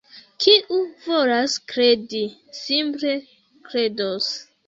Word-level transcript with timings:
Kiu 0.43 0.77
volas 1.03 1.57
kredi, 1.73 2.23
simple 2.61 3.13
kredos. 3.71 4.33